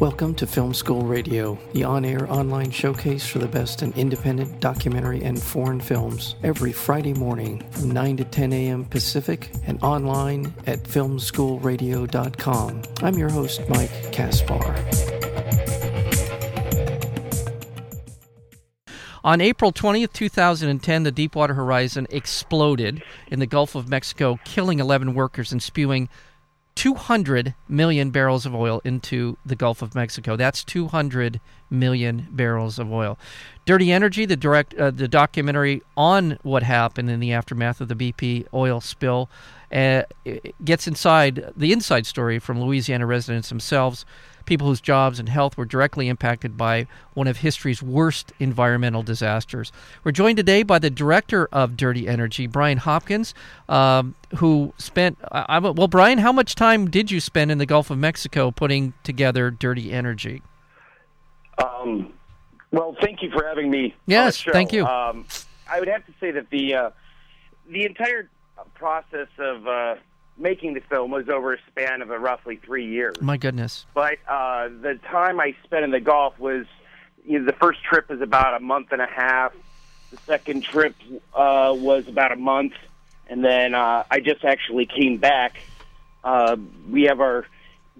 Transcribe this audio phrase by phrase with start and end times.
[0.00, 4.60] Welcome to Film School Radio, the on air online showcase for the best in independent
[4.60, 8.84] documentary and foreign films, every Friday morning from 9 to 10 a.m.
[8.84, 12.82] Pacific and online at filmschoolradio.com.
[13.02, 14.76] I'm your host, Mike Kaspar.
[19.24, 25.14] On April 20th, 2010, the Deepwater Horizon exploded in the Gulf of Mexico, killing 11
[25.14, 26.10] workers and spewing
[26.76, 30.36] 200 million barrels of oil into the Gulf of Mexico.
[30.36, 31.40] That's 200
[31.70, 33.18] million barrels of oil.
[33.64, 37.94] Dirty Energy, the direct uh, the documentary on what happened in the aftermath of the
[37.94, 39.28] BP oil spill,
[39.72, 40.02] uh,
[40.64, 44.04] gets inside the inside story from Louisiana residents themselves
[44.46, 49.72] people whose jobs and health were directly impacted by one of history's worst environmental disasters.
[50.04, 53.34] We're joined today by the director of Dirty Energy, Brian Hopkins,
[53.68, 55.18] um, who spent.
[55.30, 58.94] Uh, well, Brian, how much time did you spend in the Gulf of Mexico putting
[59.02, 60.42] together Dirty Energy?
[61.58, 62.12] Um,
[62.70, 63.94] well, thank you for having me.
[64.06, 64.86] Yes, thank you.
[64.86, 65.26] Um,
[65.68, 66.90] I would have to say that the uh,
[67.68, 68.30] the entire
[68.74, 69.96] process of uh,
[70.46, 73.20] making the film was over a span of a roughly three years.
[73.20, 73.84] My goodness!
[73.94, 76.66] But uh, the time I spent in the Gulf was,
[77.24, 79.52] you know, the first trip was about a month and a half.
[80.12, 80.94] The second trip
[81.34, 82.74] uh, was about a month,
[83.28, 85.56] and then uh, I just actually came back.
[86.22, 86.56] Uh,
[86.88, 87.44] we have our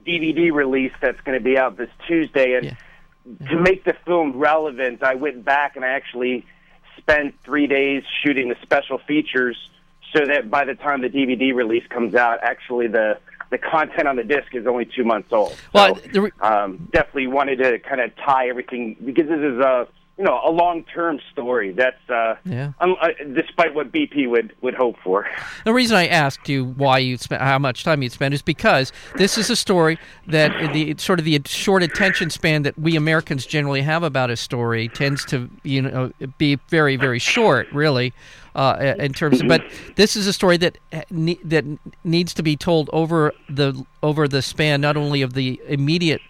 [0.06, 3.48] DVD release that's going to be out this Tuesday, and yeah.
[3.48, 6.46] to make the film relevant, I went back and I actually
[6.96, 9.58] spent three days shooting the special features
[10.14, 13.18] so that by the time the DVD release comes out, actually the
[13.50, 15.56] the content on the disc is only two months old.
[15.72, 19.86] Well, so, re- um, definitely wanted to kind of tie everything because this is a
[20.18, 21.72] you know a long term story.
[21.72, 22.72] That's uh, yeah.
[22.80, 25.28] Um, uh, despite what BP would would hope for.
[25.64, 28.92] The reason I asked you why you spent how much time you'd spend is because
[29.16, 33.44] this is a story that the sort of the short attention span that we Americans
[33.44, 38.12] generally have about a story tends to you know be very very short, really.
[38.54, 39.62] Uh, in terms, of, but
[39.96, 40.78] this is a story that
[41.44, 46.22] that needs to be told over the over the span not only of the immediate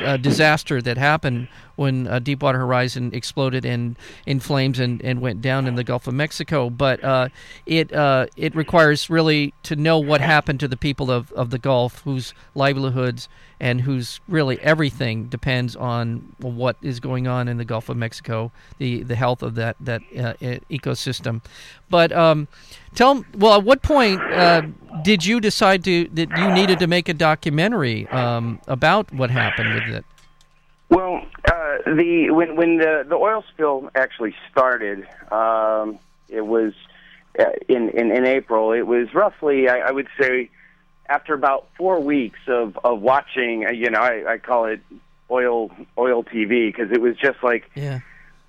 [0.00, 3.96] uh, disaster that happened when uh, Deepwater Horizon exploded in,
[4.26, 6.70] in flames and, and went down in the Gulf of Mexico.
[6.70, 7.28] But uh,
[7.66, 11.58] it uh, it requires really to know what happened to the people of, of the
[11.58, 13.28] Gulf, whose livelihoods
[13.62, 18.50] and whose really everything depends on what is going on in the Gulf of Mexico,
[18.78, 20.34] the the health of that that uh,
[20.68, 21.40] ecosystem.
[21.88, 22.48] But um,
[22.96, 24.62] tell well, at what point uh,
[25.04, 29.74] did you decide to that you needed to make a documentary um, about what happened
[29.74, 30.04] with it?
[30.88, 36.72] Well, uh, the when when the the oil spill actually started, um, it was
[37.38, 38.72] uh, in, in in April.
[38.72, 40.50] It was roughly, I, I would say,
[41.08, 43.66] after about four weeks of of watching.
[43.66, 44.80] Uh, you know, I, I call it
[45.30, 47.70] oil oil TV because it was just like.
[47.74, 48.00] Yeah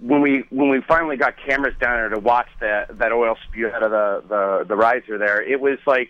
[0.03, 3.69] when we when we finally got cameras down there to watch that that oil spew
[3.69, 6.09] out of the the the riser there, it was like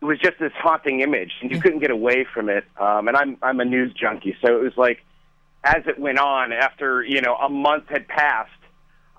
[0.00, 2.64] it was just this haunting image, and you couldn't get away from it.
[2.78, 5.04] Um, and I'm I'm a news junkie, so it was like
[5.62, 8.50] as it went on, after you know a month had passed,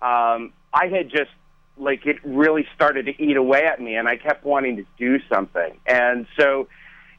[0.02, 1.32] um, I had just
[1.78, 5.20] like it really started to eat away at me, and I kept wanting to do
[5.28, 5.78] something.
[5.86, 6.68] And so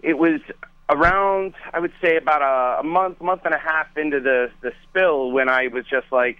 [0.00, 0.40] it was
[0.88, 4.72] around, I would say, about a, a month, month and a half into the the
[4.84, 6.38] spill when I was just like,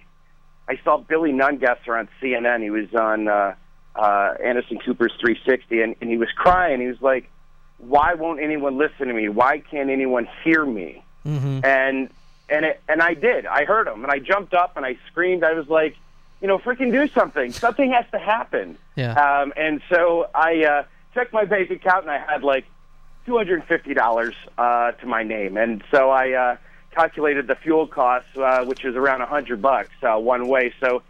[0.67, 2.63] I saw Billy Nungesser on CNN.
[2.63, 3.55] He was on uh,
[3.95, 6.79] uh, Anderson Cooper's 360, and, and he was crying.
[6.81, 7.29] He was like,
[7.77, 9.29] "Why won't anyone listen to me?
[9.29, 11.65] Why can't anyone hear me?" Mm-hmm.
[11.65, 12.09] And
[12.47, 13.45] and it, and I did.
[13.45, 15.43] I heard him, and I jumped up and I screamed.
[15.43, 15.95] I was like,
[16.41, 17.51] you know, freaking do something.
[17.51, 18.77] Something has to happen.
[18.95, 19.13] Yeah.
[19.13, 22.65] Um, and so I uh, checked my bank account, and I had like
[23.25, 26.57] two hundred and fifty dollars uh, to my name, and so I uh,
[26.91, 30.73] calculated the fuel costs, uh, which was around a hundred bucks uh, one way.
[30.79, 31.01] So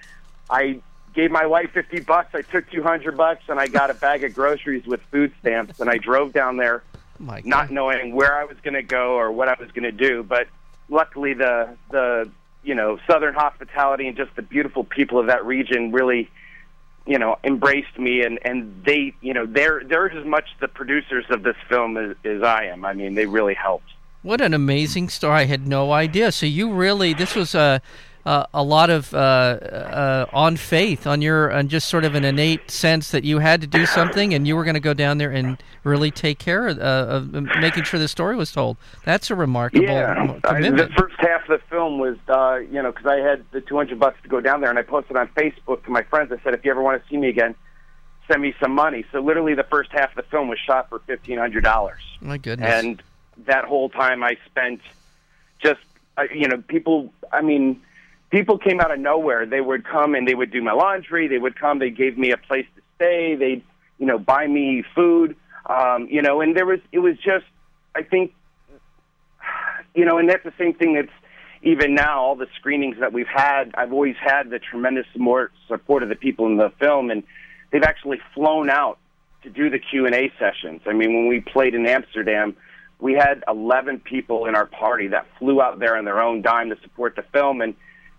[0.49, 0.79] I
[1.13, 2.33] gave my wife fifty bucks.
[2.33, 5.79] I took two hundred bucks, and I got a bag of groceries with food stamps,
[5.79, 6.83] and I drove down there,
[7.45, 10.23] not knowing where I was going to go or what I was going to do,
[10.23, 10.47] but
[10.87, 12.29] luckily the the
[12.65, 16.29] you know southern hospitality and just the beautiful people of that region really
[17.05, 21.25] you know embraced me and and they you know they're they're as much the producers
[21.29, 22.83] of this film as, as I am.
[22.83, 23.91] I mean they really helped.
[24.23, 25.41] What an amazing story!
[25.41, 26.31] I had no idea.
[26.31, 27.81] So you really this was a
[28.25, 32.25] uh, a lot of uh, uh, on faith, on your, on just sort of an
[32.25, 35.19] innate sense that you had to do something, and you were going to go down
[35.19, 38.77] there and really take care of, uh, of, making sure the story was told.
[39.03, 40.39] That's a remarkable yeah.
[40.43, 40.89] commitment.
[40.89, 43.77] the first half of the film was, uh, you know, because I had the two
[43.77, 46.31] hundred bucks to go down there, and I posted on Facebook to my friends.
[46.31, 47.53] I said, if you ever want to see me again,
[48.27, 49.05] send me some money.
[49.11, 52.01] So literally, the first half of the film was shot for fifteen hundred dollars.
[52.21, 52.71] My goodness!
[52.71, 53.03] And
[53.45, 54.81] that whole time, I spent
[55.59, 55.81] just
[56.33, 57.13] you know people.
[57.31, 57.81] I mean,
[58.35, 59.45] people came out of nowhere.
[59.45, 61.29] They would come and they would do my laundry.
[61.29, 61.79] They would come.
[61.79, 63.35] They gave me a place to stay.
[63.35, 63.63] They'd
[63.97, 65.37] you know buy me food.
[65.65, 67.45] Um, you know, and there was it was just
[67.95, 68.33] I think
[69.95, 71.15] you know, and that's the same thing that's
[71.63, 73.71] even now all the screenings that we've had.
[73.75, 77.23] I've always had the tremendous more support of the people in the film, and
[77.71, 78.99] they've actually flown out
[79.43, 80.81] to do the Q and A sessions.
[80.85, 82.57] I mean, when we played in Amsterdam,
[82.99, 86.69] we had 11 people in our party that flew out there on their own dime
[86.69, 87.75] to support the film, and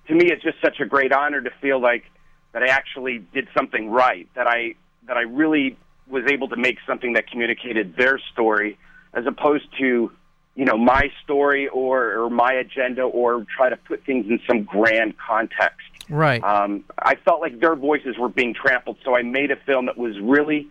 [0.08, 2.04] to me, it's just such a great honor to feel like
[2.52, 4.28] that I actually did something right.
[4.34, 4.74] That I
[5.06, 5.76] that I really
[6.08, 8.78] was able to make something that communicated their story,
[9.12, 10.12] as opposed to
[10.54, 14.64] you know my story or, or my agenda or try to put things in some
[14.64, 15.86] grand context.
[16.08, 16.42] Right.
[16.42, 19.98] Um, I felt like their voices were being trampled, so I made a film that
[19.98, 20.68] was really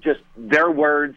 [0.00, 1.16] just their words,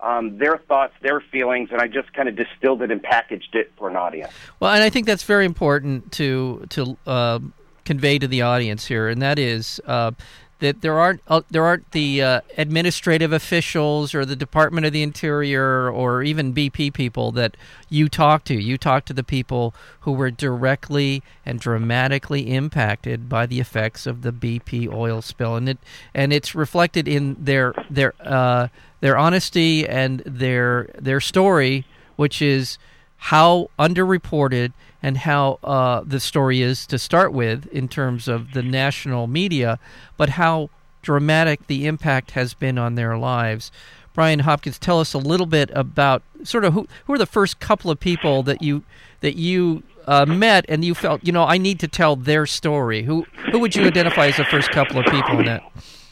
[0.00, 3.72] um, their thoughts, their feelings, and I just kind of distilled it and packaged it
[3.76, 4.32] for an audience.
[4.60, 7.38] Well, and I think that's very important to to uh,
[7.84, 10.12] convey to the audience here, and that is uh,
[10.58, 15.02] that there aren't uh, there aren't the uh, administrative officials or the Department of the
[15.02, 17.56] Interior or even BP people that
[17.88, 18.54] you talk to.
[18.54, 24.22] You talk to the people who were directly and dramatically impacted by the effects of
[24.22, 25.78] the BP oil spill, and it
[26.14, 28.68] and it's reflected in their their uh,
[29.06, 31.84] their honesty and their their story,
[32.16, 32.76] which is
[33.18, 38.64] how underreported and how uh, the story is to start with in terms of the
[38.64, 39.78] national media,
[40.16, 40.68] but how
[41.02, 43.70] dramatic the impact has been on their lives.
[44.12, 47.60] Brian Hopkins, tell us a little bit about sort of who who are the first
[47.60, 48.82] couple of people that you
[49.20, 53.04] that you uh, met and you felt you know I need to tell their story.
[53.04, 55.62] Who who would you identify as the first couple of people in that?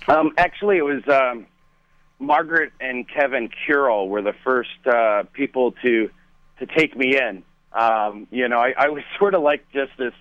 [0.06, 1.46] Um, actually, it was um,
[2.19, 6.11] Margaret and Kevin Curole were the first uh, people to
[6.61, 7.43] to take me in.
[7.72, 10.14] Um, you know, I, I was sort of like just this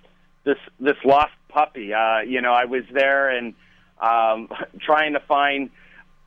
[0.44, 1.92] this this lost puppy.
[1.92, 3.54] Uh, you know, I was there and
[4.00, 4.48] um,
[4.80, 5.70] trying to find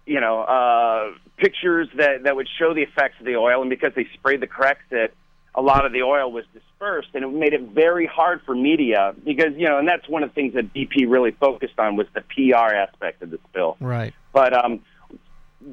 [0.06, 3.92] you know uh, pictures that that would show the effects of the oil, and because
[3.96, 5.10] they sprayed the Corexit,
[5.54, 9.14] a lot of the oil was dispersed, and it made it very hard for media
[9.26, 12.08] because you know, and that's one of the things that BP really focused on was
[12.14, 13.76] the PR aspect of the spill.
[13.80, 14.14] Right.
[14.32, 14.82] But um,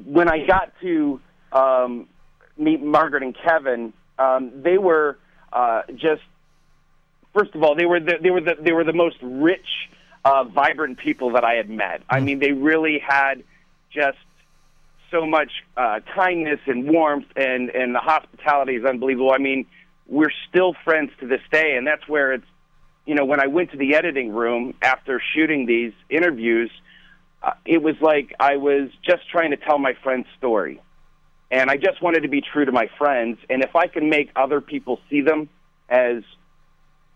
[0.03, 1.21] when I got to
[1.51, 2.07] um,
[2.57, 5.17] meet Margaret and Kevin, um, they were
[5.53, 6.21] uh, just
[7.33, 9.67] first of all they were the, they were the, they were the most rich,
[10.23, 12.01] uh, vibrant people that I had met.
[12.09, 13.43] I mean, they really had
[13.91, 14.17] just
[15.11, 19.31] so much uh, kindness and warmth, and and the hospitality is unbelievable.
[19.31, 19.65] I mean,
[20.07, 22.47] we're still friends to this day, and that's where it's
[23.05, 26.71] you know when I went to the editing room after shooting these interviews.
[27.45, 30.81] Uh, it was like I was just trying to tell my friend's story
[31.51, 33.37] and I just wanted to be true to my friends.
[33.51, 35.47] And if I can make other people see them
[35.87, 36.23] as,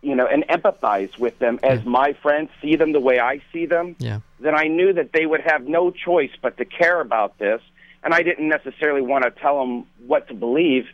[0.04, 1.90] you know, and empathize with them as Yeah.
[1.90, 4.20] my friends see them the way I see them, Yeah.
[4.40, 7.62] then I knew that they would have no choice but to care about this.
[8.04, 10.86] And I didn't necessarily want to tell them what to believe.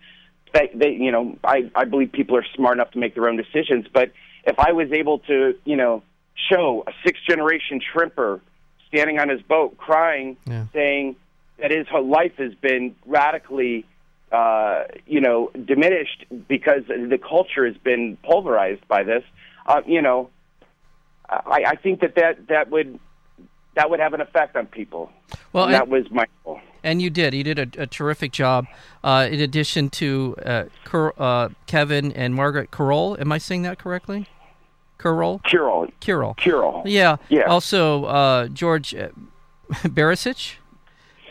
[0.54, 3.36] They, they you know, I, I believe people are smart enough to make their own
[3.36, 3.86] decisions.
[3.92, 4.12] But
[4.46, 6.04] if I was able to, you know,
[6.50, 8.40] show a sixth generation shrimper
[8.88, 10.66] standing on his boat crying, Yeah.
[10.74, 11.16] saying
[11.58, 13.86] that his whole life has been radically,
[14.32, 19.24] uh, you know, diminished because the culture has been pulverized by this.
[19.66, 20.30] Uh, you know,
[21.30, 23.00] I, I think that, that that would
[23.76, 25.12] that would have an effect on people.
[25.54, 26.60] Well, and that was my goal.
[26.84, 27.34] And you did.
[27.34, 28.68] You did a, a terrific job.
[29.04, 33.80] Uh, in addition to uh, Cur- uh, Kevin and Margaret Curole, am I saying that
[33.80, 34.28] correctly?
[35.06, 36.36] Curol, Curel, Curol.
[36.38, 37.18] Curel, Yeah.
[37.30, 37.44] Yeah.
[37.44, 39.10] Also, uh, George uh,
[39.84, 40.56] Barisich.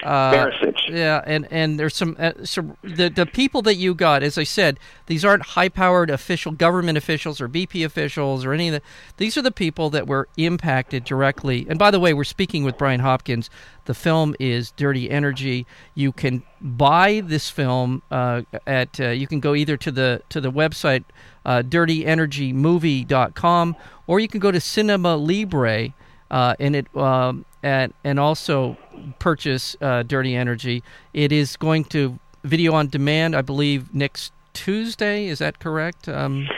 [0.05, 0.51] Uh.
[0.89, 4.45] Yeah, and and there's some uh, some the the people that you got, as I
[4.45, 8.83] said, these aren't high-powered official government officials or BP officials or any of the.
[9.17, 11.67] These are the people that were impacted directly.
[11.69, 13.49] And by the way, we're speaking with Brian Hopkins.
[13.87, 15.67] The film is Dirty Energy.
[15.95, 19.01] You can buy this film uh, at.
[19.01, 21.05] Uh, you can go either to the to the website
[21.45, 25.95] uh, dirtyenergymovie.com or you can go to Cinema Libre
[26.31, 28.77] uh, and it um, and and also
[29.19, 30.83] purchase uh, Dirty Energy.
[31.13, 35.27] It is going to video on demand, I believe, next Tuesday.
[35.27, 36.09] Is that correct?
[36.09, 36.49] Um,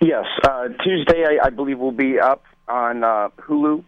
[0.00, 3.82] Yes, uh, Tuesday I, I believe will be up on uh, Hulu,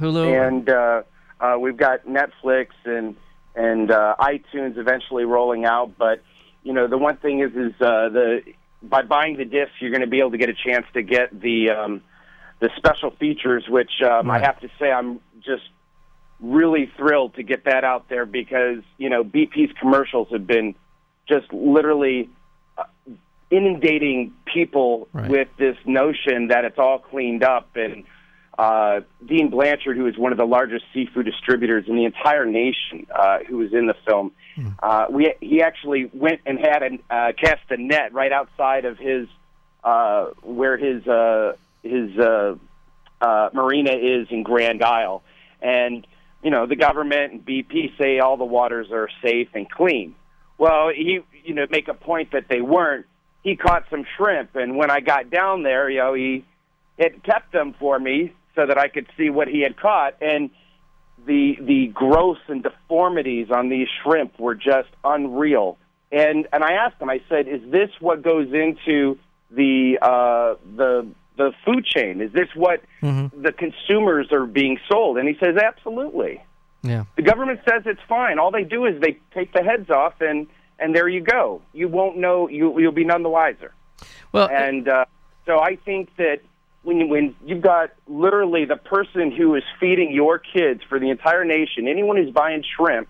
[0.00, 0.46] Hulu.
[0.48, 1.02] and uh,
[1.40, 3.16] uh, we've got Netflix and
[3.56, 5.98] and uh, iTunes eventually rolling out.
[5.98, 6.22] But
[6.62, 8.42] you know, the one thing is, is uh, the
[8.82, 11.38] by buying the disc, you're going to be able to get a chance to get
[11.38, 12.02] the um,
[12.60, 15.64] the special features, which um, I have to say I'm just
[16.40, 20.74] really thrilled to get that out there because you know BP's commercials have been
[21.28, 22.30] just literally
[22.76, 22.84] uh,
[23.50, 25.30] inundating people Right.
[25.30, 27.68] with this notion that it's all cleaned up.
[27.76, 28.04] And
[28.58, 33.06] uh, Dean Blanchard, who is one of the largest seafood distributors in the entire nation,
[33.14, 34.32] uh, who was in the film,
[34.82, 38.98] uh, we he actually went and had a uh, cast a net right outside of
[38.98, 39.28] his
[39.84, 41.52] uh, where his uh,
[41.84, 42.56] his uh,
[43.20, 45.22] uh, marina is in Grand Isle,
[45.62, 46.04] and
[46.42, 50.14] you know the government and BP say all the waters are safe and clean.
[50.56, 53.06] Well, he you know make a point that they weren't.
[53.42, 56.44] He caught some shrimp, and when I got down there, you know he
[56.98, 60.50] had kept them for me so that I could see what he had caught, and
[61.26, 65.78] the the growths and deformities on these shrimp were just unreal.
[66.10, 69.18] And and I asked him, I said, "Is this what goes into
[69.50, 71.06] the uh, the
[71.38, 72.20] the food chain?
[72.20, 76.42] Is this what the consumers are being sold?" And he says, "Absolutely."
[76.82, 77.04] Yeah.
[77.16, 78.38] The government says it's fine.
[78.38, 80.46] All they do is they take the heads off, and
[80.78, 81.62] and there you go.
[81.72, 82.48] You won't know.
[82.48, 83.72] You you'll be none the wiser.
[84.32, 85.06] Well, And uh,
[85.46, 86.40] so I think that
[86.82, 91.44] when when you've got literally the person who is feeding your kids for the entire
[91.44, 93.08] nation, anyone who's buying shrimp,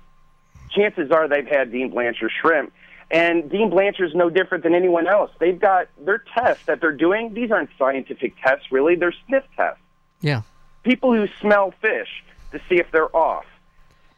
[0.71, 2.73] chances are they've had Dean Blanchard shrimp.
[3.11, 5.31] And Dean Blanchard's no different than anyone else.
[5.41, 7.33] They've got their tests that they're doing.
[7.33, 8.97] These aren't scientific tests, really.
[8.97, 9.81] They're sniff tests.
[10.21, 10.43] yeah.
[10.85, 12.09] People who smell fish
[12.53, 13.45] to see if they're off.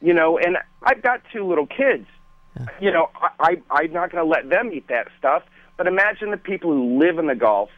[0.01, 2.07] You know, and I've got two little kids.
[2.81, 5.43] You know, I, I I'm not going to let them eat that stuff.
[5.77, 7.71] But imagine the people who live in the Gulf,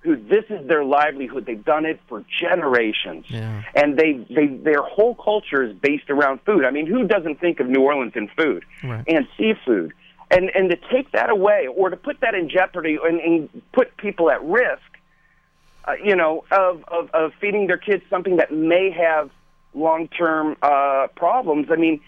[0.00, 1.46] who this is their livelihood.
[1.46, 3.62] They've done it for generations, Yeah.
[3.74, 6.64] and they they their whole culture is based around food.
[6.64, 9.04] I mean, who doesn't think of New Orleans and food Right.
[9.08, 9.92] and seafood?
[10.30, 13.96] And and to take that away or to put that in jeopardy and, and put
[13.96, 14.82] people at risk,
[15.86, 19.30] uh, you know, of, of of feeding their kids something that may have
[19.74, 21.68] long term uh, problems.
[21.70, 22.00] I mean,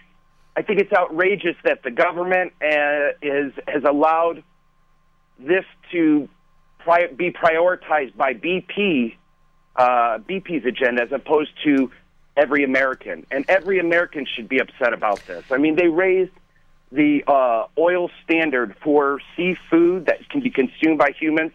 [0.57, 4.43] I think it's outrageous that the government uh, is has allowed
[5.39, 6.29] this to
[6.81, 9.17] pri- be prioritized by BP,
[9.77, 11.91] uh, BP's agenda, as opposed to
[12.37, 13.27] every American.
[13.31, 15.45] And every American should be upset about this.
[15.51, 16.33] I mean, they raised
[16.93, 21.53] the uh, oil standard for seafood that can be consumed by humans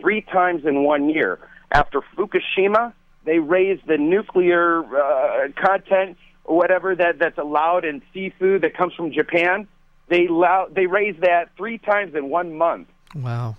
[0.00, 1.38] three times in one year.
[1.70, 2.92] After Fukushima,
[3.24, 8.92] they raised the nuclear uh, content or whatever that, that's allowed in seafood that comes
[8.94, 9.68] from Japan.
[10.08, 12.88] They allow, they raised that three times in one month.
[13.14, 13.56] Wow.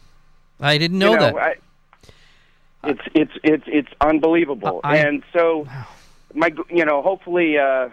[0.59, 1.35] I didn't know, You know, that.
[1.35, 1.55] I,
[2.85, 5.65] it's it's it's it's unbelievable, I- and so
[6.33, 7.87] my you know hopefully uh,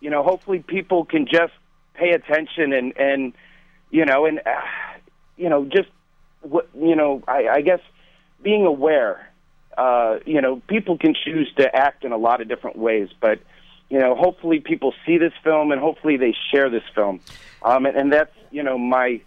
[0.00, 1.54] you know hopefully people can just
[1.96, 3.32] pay attention and and
[3.90, 4.50] you know and uh,
[5.36, 5.88] you know just
[6.42, 7.80] what you know I, I guess
[8.42, 9.30] being aware.
[9.76, 13.40] Uh, you know, people can choose to act in a lot of different ways, but
[13.90, 17.20] you know, hopefully people see this film and hopefully they share this film,
[17.62, 19.20] um, and, and that's you know my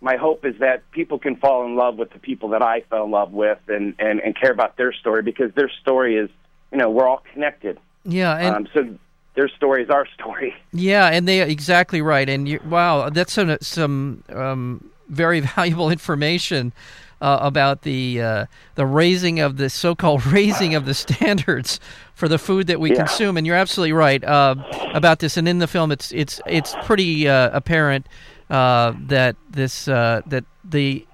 [0.00, 3.06] my hope is that people can fall in love with the people that I fell
[3.06, 6.28] in love with and, and, and care about their story because their story is,
[6.70, 7.78] you know, we're all connected.
[8.04, 8.98] yeah, and um, so
[9.36, 10.54] their story is our story.
[10.72, 12.28] Yeah, and they exactly right.
[12.28, 16.72] And you, wow, that's some some um, very valuable information
[17.20, 21.78] uh, about the uh, the raising of the so-called raising of the standards
[22.14, 22.96] for the food that we Yeah.
[22.96, 23.36] consume.
[23.36, 24.56] And you're absolutely right uh,
[24.92, 25.36] about this.
[25.36, 28.06] And in the film, it's it's it's pretty uh, apparent
[28.50, 31.06] uh, that this uh, that the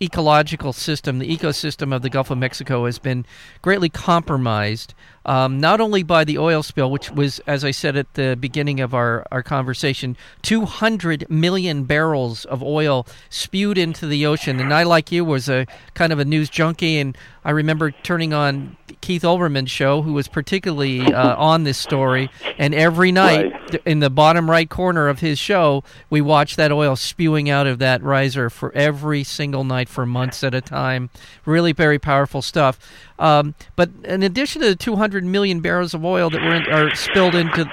[0.00, 3.26] ecological system, the ecosystem of the Gulf of Mexico has been
[3.62, 4.94] greatly compromised,
[5.26, 8.80] um, not only by the oil spill, which was, as I said at the beginning
[8.80, 14.60] of our, our conversation, 200 million barrels of oil spewed into the ocean.
[14.60, 18.32] And I, like you, was a kind of a news junkie, and I remember turning
[18.32, 23.82] on Keith Olbermann's show, who was particularly uh, on this story, and every night Right.
[23.84, 27.78] in the bottom right corner of his show, we watched that oil spewing out of
[27.80, 31.10] that riser for every single night for months at a time.
[31.44, 32.78] Really very powerful stuff.
[33.18, 36.94] Um, but in addition to the 200 million barrels of oil that were in, are
[36.94, 37.68] spilled into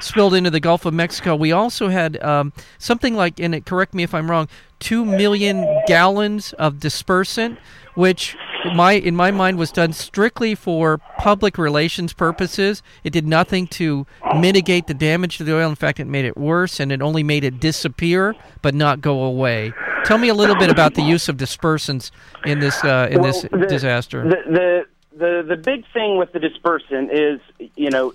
[0.00, 3.94] spilled into the Gulf of Mexico, we also had um, something like, and it, correct
[3.94, 7.58] me if I'm wrong, two million gallons of dispersant,
[7.94, 8.36] which
[8.74, 12.82] my in my mind was done strictly for public relations purposes.
[13.04, 15.68] It did nothing to mitigate the damage to the oil.
[15.68, 19.22] In fact, it made it worse, and it only made it disappear, but not go
[19.22, 19.72] away.
[20.06, 22.10] Tell me a little bit about the use of dispersants
[22.44, 24.22] in this uh, in this the- disaster.
[24.22, 24.86] The, the
[25.16, 27.40] the the big thing with the dispersant is,
[27.76, 28.14] you know,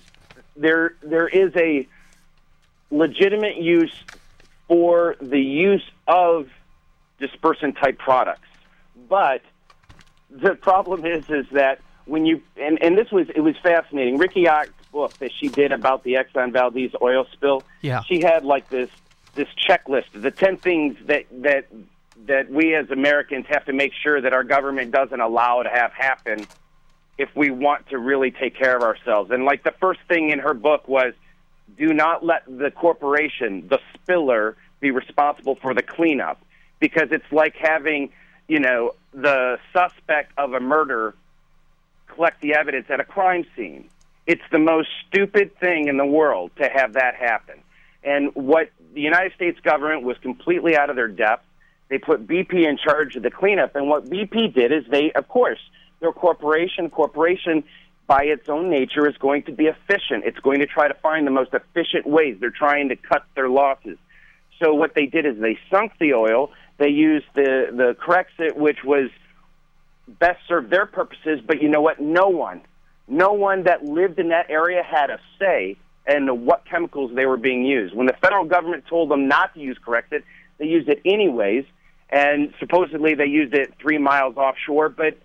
[0.56, 1.86] there there is a
[2.90, 3.92] legitimate use
[4.68, 6.48] for the use of
[7.20, 8.48] dispersant type products,
[9.08, 9.42] but
[10.30, 14.18] the problem is is that when you and, and this was it was fascinating.
[14.18, 17.62] Riki Ott's book that she did about the Exxon Valdez oil spill.
[17.80, 18.02] Yeah.
[18.02, 18.90] she had like this
[19.34, 21.66] this checklist, the ten things that that
[22.26, 25.92] that we as Americans have to make sure that our government doesn't allow to have
[25.92, 26.46] happen
[27.18, 29.30] if we want to really take care of ourselves.
[29.30, 31.14] And like the first thing in her book was
[31.78, 36.40] do not let the corporation, the spiller, be responsible for the cleanup
[36.80, 38.10] because it's like having,
[38.48, 41.14] you know, the suspect of a murder
[42.08, 43.88] collect the evidence at a crime scene.
[44.26, 47.62] It's the most stupid thing in the world to have that happen.
[48.04, 51.44] And what the United States government was completely out of their depth.
[51.88, 53.76] They put BP in charge of the cleanup.
[53.76, 55.58] And what BP did is they, of course,
[56.00, 56.90] they're corporation.
[56.90, 57.64] Corporation,
[58.06, 60.24] by its own nature, is going to be efficient.
[60.24, 62.38] It's going to try to find the most efficient ways.
[62.40, 63.98] They're trying to cut their losses.
[64.62, 66.50] So what they did is they sunk the oil.
[66.78, 69.10] They used the the Corexit, which was
[70.08, 71.40] best served their purposes.
[71.46, 72.00] But you know what?
[72.00, 72.62] No one,
[73.06, 77.36] no one that lived in that area had a say in what chemicals they were
[77.36, 77.94] being used.
[77.94, 80.22] When the federal government told them not to use Corexit,
[80.58, 81.64] they used it anyways.
[82.10, 85.16] And supposedly they used it three miles offshore, but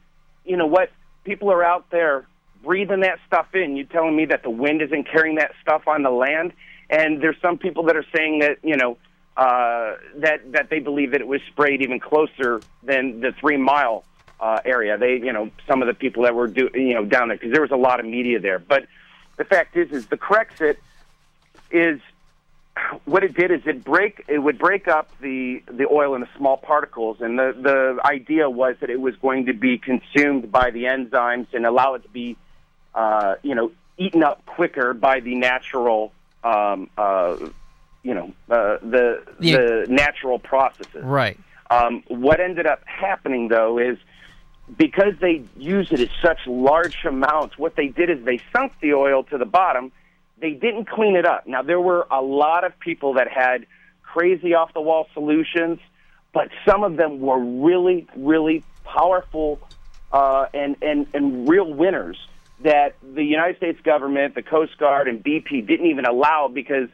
[0.45, 0.89] you know what?
[1.25, 2.25] People are out there
[2.63, 3.75] breathing that stuff in.
[3.75, 6.53] You telling me that the wind isn't carrying that stuff on the land?
[6.89, 8.97] And there's some people that are saying that you know
[9.35, 14.05] uh, that that they believe that it was sprayed even closer than the three mile
[14.39, 14.97] uh, area.
[14.97, 17.51] They, you know, some of the people that were do, you know down there because
[17.51, 18.59] there was a lot of media there.
[18.59, 18.87] But
[19.37, 20.77] the fact is, is the Corexit
[21.71, 21.99] is
[23.05, 26.57] what it did is it break it would break up the the oil into small
[26.57, 30.83] particles and the the idea was that it was going to be consumed by the
[30.83, 32.37] enzymes and allow it to be
[32.93, 36.13] uh, you know eaten up quicker by the natural
[36.43, 37.35] um, uh,
[38.03, 39.57] you know uh, the Yeah.
[39.57, 41.37] the natural processes Right.
[41.71, 43.97] um, what ended up happening, though, is
[44.75, 48.93] because they used it at such large amounts, what they did is they sunk the
[48.93, 49.91] oil to the bottom.
[50.39, 51.47] They didn't clean it up.
[51.47, 53.65] Now, there were a lot of people that had
[54.03, 55.79] crazy off the wall solutions,
[56.33, 59.59] but some of them were really, really powerful
[60.11, 62.17] uh, and, and, and real winners
[62.61, 66.89] that the United States government, the Coast Guard, and BP didn't even allow because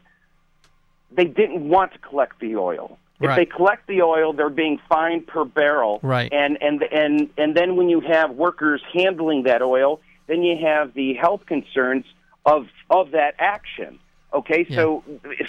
[1.11, 2.97] they didn't want to collect the oil.
[3.19, 3.35] If Right.
[3.35, 5.99] they collect the oil, they're being fined per barrel.
[6.01, 6.31] Right.
[6.33, 10.93] And and and and then when you have workers handling that oil, then you have
[10.93, 12.05] the health concerns
[12.45, 13.99] of of that action.
[14.33, 15.03] Okay, so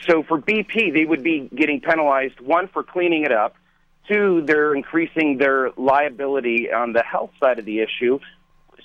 [0.06, 3.56] so for BP, they would be getting penalized one for cleaning it up,
[4.08, 8.18] two they're increasing their liability on the health side of the issue.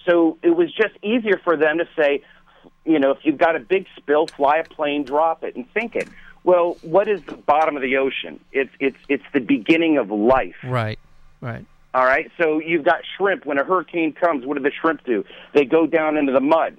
[0.05, 2.23] So it was just easier for them to say,
[2.85, 5.97] you know, if you've got a big spill, fly a plane, drop it, and sink
[5.97, 6.07] it.
[6.43, 8.39] Well, what is the bottom of the ocean?
[8.51, 10.55] It's it's it's the beginning of life.
[10.63, 10.99] Right.
[11.41, 11.65] Right.
[11.93, 12.31] All right.
[12.37, 13.45] So you've got shrimp.
[13.45, 15.25] When a hurricane comes, what do the shrimp do?
[15.53, 16.77] They go down into the mud,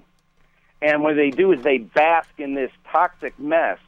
[0.81, 3.79] and what they do is they bask in this toxic mess,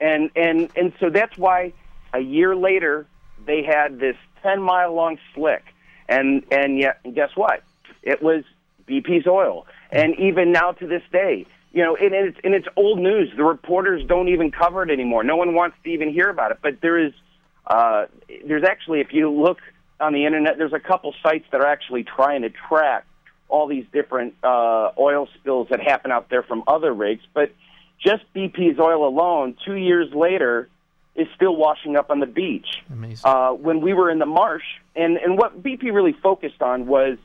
[0.00, 1.72] and and and so that's why
[2.12, 3.06] a year later
[3.44, 5.64] they had this ten mile long slick,
[6.08, 7.62] and and yet and guess what?
[8.02, 8.44] It was
[8.86, 11.46] BP's oil, and even now to this day.
[11.78, 13.30] You know, and it's and it's old news.
[13.36, 15.22] The reporters don't even cover it anymore.
[15.22, 16.58] No one wants to even hear about it.
[16.60, 17.12] But there is,
[17.68, 18.06] uh,
[18.44, 19.58] there's actually, if you look
[20.00, 23.06] on the internet, there's a couple sites that are actually trying to track
[23.48, 27.22] all these different uh, oil spills that happen out there from other rigs.
[27.32, 27.52] But
[28.04, 30.68] just BP's oil alone, two years later,
[31.14, 32.82] is still washing up on the beach.
[32.90, 33.22] Amazing.
[33.24, 34.64] Uh, when we were in the marsh,
[34.96, 37.18] and and what BP really focused on was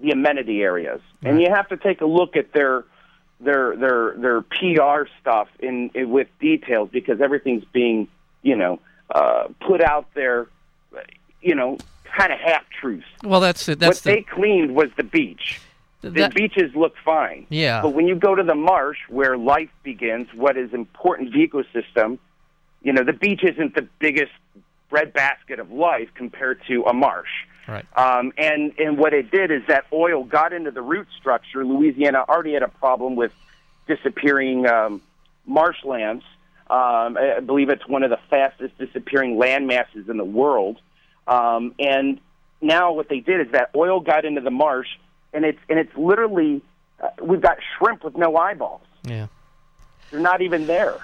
[0.00, 2.86] the amenity areas, and you have to take a look at their
[3.42, 8.08] their their their PR stuff in, in with details because everything's being
[8.42, 8.80] you know
[9.14, 10.46] uh, put out there,
[11.40, 13.06] you know, kind of half truths.
[13.22, 13.78] well, that's it.
[13.78, 15.60] That's what the, they cleaned was the beach.
[16.00, 17.46] The that- beaches look fine.
[17.48, 17.82] Yeah.
[17.82, 21.46] But when you go to the marsh where life begins, what is important to the
[21.46, 22.18] ecosystem,
[22.82, 24.32] you know, the beach isn't the biggest
[24.90, 27.30] breadbasket of life compared to a marsh.
[27.68, 27.86] Right.
[27.96, 31.64] Um, and and what it did is that oil got into the root structure.
[31.64, 33.32] Louisiana already had a problem with
[33.86, 35.00] disappearing um,
[35.46, 36.24] marshlands.
[36.68, 40.80] Um, I believe it's one of the fastest disappearing land masses in the world.
[41.26, 42.20] Um, and
[42.60, 44.88] now what they did is that oil got into the marsh,
[45.32, 46.62] and it's and it's literally
[47.00, 48.82] uh, we've got shrimp with no eyeballs.
[49.04, 49.26] Yeah.
[50.10, 50.96] They're not even there.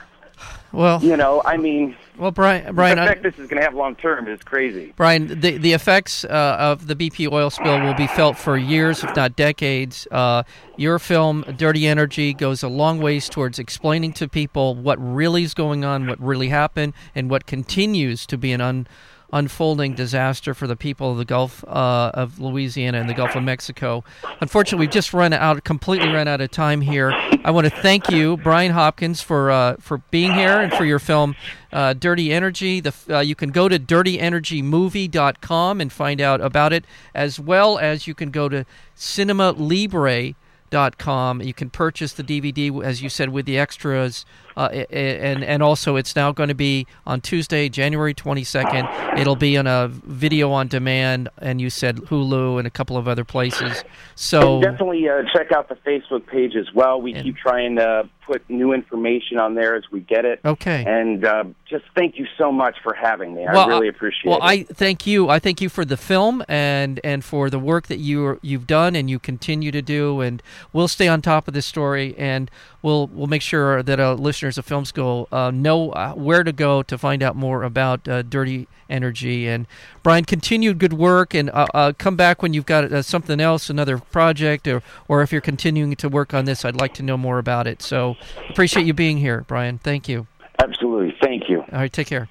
[0.72, 3.62] Well, You know, I mean, well, Brian, the Brian, I, effect this is going to
[3.62, 4.92] have long term is crazy.
[4.96, 9.02] Brian, the the effects uh, of the BP oil spill will be felt for years,
[9.02, 10.06] if not decades.
[10.10, 10.42] Uh,
[10.76, 15.54] your film, Dirty Energy, goes a long ways towards explaining to people what really is
[15.54, 18.86] going on, what really happened, and what continues to be an un,
[19.32, 23.42] unfolding disaster for the people of the Gulf uh, of Louisiana and the Gulf of
[23.42, 24.04] Mexico.
[24.40, 27.12] Unfortunately, we've just run out, completely run out of time here.
[27.44, 30.98] I want to thank you, Brian Hopkins, for uh, for being here and for your
[30.98, 31.36] film
[31.72, 32.80] uh, Dirty Energy.
[32.80, 38.06] The, uh, you can go to dirtyenergymovie.com and find out about it, as well as
[38.06, 38.64] you can go to
[38.94, 40.34] Cinema Libre
[40.70, 41.40] dot com.
[41.40, 44.26] You can purchase the DVD, as you said, with the extras,
[44.66, 48.88] and and also it's now going to be on Tuesday, January twenty second.
[49.18, 53.08] It'll be on a video on demand, and you said Hulu and a couple of
[53.08, 53.84] other places.
[54.14, 57.00] So and definitely uh, check out the Facebook page as well.
[57.00, 60.40] We and, keep trying to put new information on there as we get it.
[60.44, 60.84] Okay.
[60.86, 63.46] And uh, just thank you so much for having me.
[63.50, 64.40] Well, I really appreciate well, it.
[64.40, 65.30] Well, I thank you.
[65.30, 68.94] I thank you for the film and and for the work that you you've done
[68.94, 70.20] and you continue to do.
[70.20, 70.42] And
[70.74, 72.50] we'll stay on top of this story and
[72.82, 76.52] we'll we'll make sure that uh, listeners of Film School uh, know uh, where to
[76.52, 79.48] go to find out more about uh, Dirty Energy.
[79.48, 79.66] And
[80.08, 83.98] Brian, continued good work, and uh, uh, come back when you've got something else, another
[83.98, 87.38] project, or or if you're continuing to work on this, I'd like to know more
[87.38, 87.82] about it.
[87.82, 88.16] So
[88.48, 89.76] appreciate you being here, Brian.
[89.76, 90.26] Thank you.
[90.62, 91.60] Absolutely, thank you.
[91.60, 92.30] All right, take care.